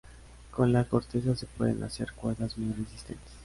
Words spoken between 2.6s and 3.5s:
resistentes.